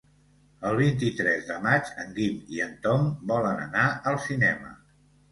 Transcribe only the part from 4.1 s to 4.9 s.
al cinema.